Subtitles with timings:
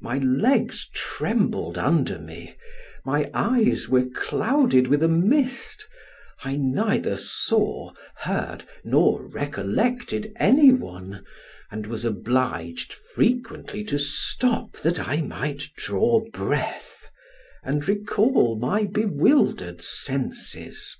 [0.00, 2.56] my legs trembled under me,
[3.04, 5.86] my eyes were clouded with a mist,
[6.42, 11.24] I neither saw, heard, nor recollected any one,
[11.70, 17.06] and was obliged frequently to stop that I might draw breath,
[17.62, 20.96] and recall my bewildered senses.